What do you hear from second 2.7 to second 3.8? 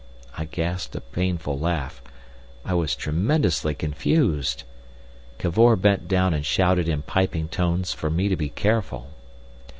was tremendously